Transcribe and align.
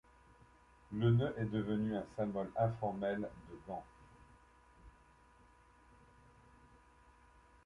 Le 0.93 1.11
nœud 1.11 1.35
est 1.37 1.45
devenu 1.45 1.95
un 1.95 2.03
symbole 2.17 2.49
informel 2.57 3.19
de 3.51 3.59
Gand. 3.67 3.83